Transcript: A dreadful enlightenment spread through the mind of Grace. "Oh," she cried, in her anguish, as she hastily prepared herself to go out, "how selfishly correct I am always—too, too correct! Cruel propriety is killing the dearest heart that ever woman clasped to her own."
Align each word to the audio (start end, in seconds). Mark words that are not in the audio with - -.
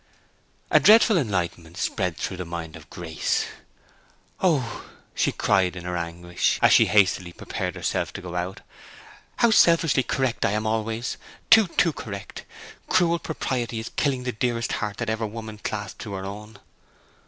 A 0.71 0.79
dreadful 0.79 1.15
enlightenment 1.15 1.77
spread 1.77 2.17
through 2.17 2.37
the 2.37 2.43
mind 2.43 2.75
of 2.75 2.89
Grace. 2.89 3.45
"Oh," 4.39 4.85
she 5.13 5.31
cried, 5.31 5.75
in 5.75 5.83
her 5.83 5.95
anguish, 5.95 6.57
as 6.63 6.73
she 6.73 6.87
hastily 6.87 7.31
prepared 7.31 7.75
herself 7.75 8.11
to 8.13 8.21
go 8.21 8.35
out, 8.35 8.61
"how 9.35 9.51
selfishly 9.51 10.01
correct 10.01 10.43
I 10.43 10.53
am 10.53 10.65
always—too, 10.65 11.67
too 11.67 11.93
correct! 11.93 12.45
Cruel 12.89 13.19
propriety 13.19 13.77
is 13.79 13.89
killing 13.89 14.23
the 14.23 14.31
dearest 14.31 14.71
heart 14.71 14.97
that 14.97 15.09
ever 15.11 15.27
woman 15.27 15.59
clasped 15.59 16.01
to 16.01 16.13
her 16.13 16.25
own." 16.25 16.57